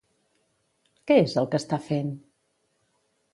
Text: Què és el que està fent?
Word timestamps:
Què 1.11 1.17
és 1.25 1.35
el 1.41 1.49
que 1.51 1.61
està 1.65 1.79
fent? 1.91 2.11